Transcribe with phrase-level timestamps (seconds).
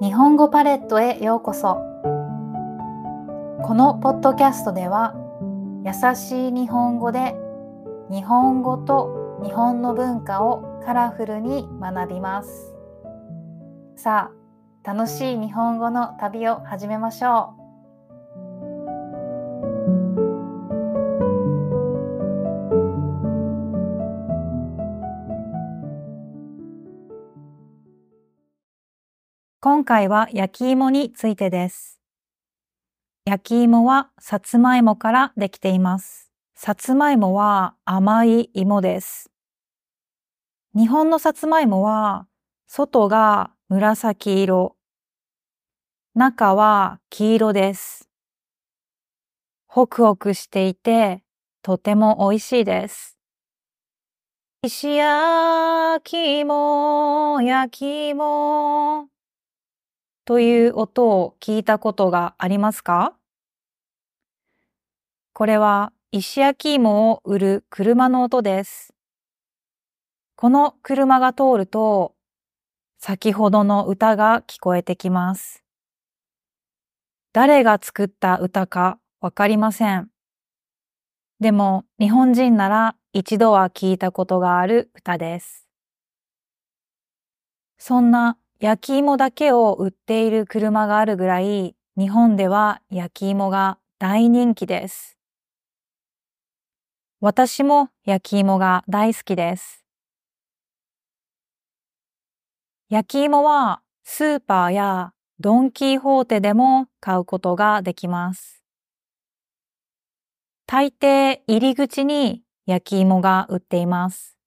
[0.00, 1.78] 日本語パレットへようこそ。
[3.62, 5.14] このポッドキャストでは
[5.84, 7.34] 優しい日本語で
[8.10, 12.74] 日本語と日本の文化をカラフルに学びます。
[13.96, 14.30] さ
[14.84, 17.57] あ楽しい日本語の旅を始めましょう。
[29.60, 31.98] 今回は焼き芋についてです。
[33.24, 36.30] 焼き芋はさつまいもからできています。
[36.54, 39.32] さつまいもは甘い芋です。
[40.76, 42.28] 日本のさつまいもは
[42.68, 44.76] 外が紫色、
[46.14, 48.08] 中は黄色です。
[49.66, 51.24] ホクホクしていて
[51.62, 53.18] とても美味しいです。
[54.62, 59.17] 石焼き芋、焼き芋。
[60.28, 63.14] という音を聞いたことがありますか？
[65.32, 68.92] これは石焼き芋を売る車の音です。
[70.36, 72.14] この車が通ると、
[72.98, 75.64] 先ほどの歌が聞こえてきます。
[77.32, 80.10] 誰が作った歌かわかりません。
[81.40, 85.66] でも日本人なら一度は聞いたことがある歌です。
[87.78, 95.16] そんな焼き芋だけを売っている車があるぐらい、日本では焼き芋が大人気です。
[97.20, 99.84] 私も焼き芋が大好きです。
[102.88, 108.64] 焼き芋はスーパーやドンキーホーテでも買うことができます。
[110.66, 114.37] 大抵入り口に焼き芋が売っています。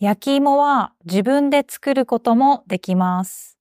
[0.00, 3.58] 焼き芋は自分で作ることもできます。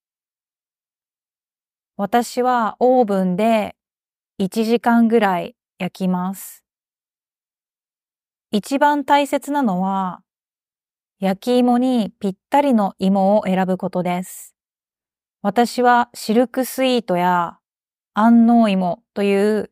[1.96, 3.76] 私はオーブンで
[4.40, 6.64] 1時間ぐらい焼きます。
[8.52, 10.22] 一番大切なのは
[11.20, 14.54] 焼き芋にぴったりの芋を選ぶことです。
[15.42, 17.58] 私はシルクスイートや
[18.14, 19.72] 安納芋という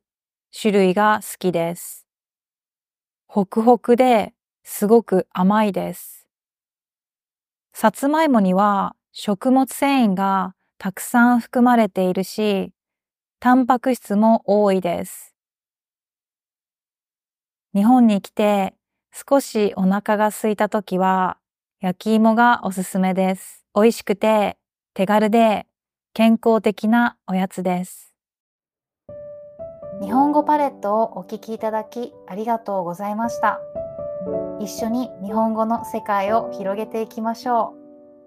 [0.60, 2.08] 種類が好きです。
[3.28, 4.34] ホクホクで
[4.64, 6.25] すごく甘いです。
[7.78, 12.72] さつまいもには食物繊維がたくさん含まれているし、
[13.42, 15.36] タンパク質も多いです。
[17.74, 18.76] 日本に来て
[19.12, 21.36] 少しお腹が空いた時は
[21.82, 23.66] 焼き芋がおすすめです。
[23.76, 24.56] 美味しくて
[24.94, 25.68] 手軽で
[26.14, 28.14] 健康的なおやつです。
[30.02, 33.60] 日本語パレットをお聞きいただきありがとうございました。
[34.60, 37.74] 一緒に日本語の世界を広げていきましょ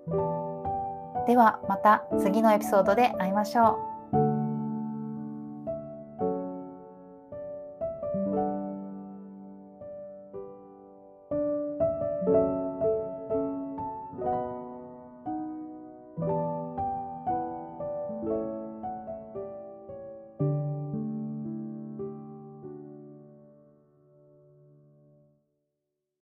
[0.07, 1.27] う。
[1.27, 3.98] ではまた次のエピソードで会いましょう。